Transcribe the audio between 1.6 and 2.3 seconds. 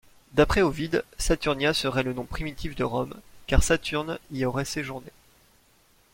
serait le nom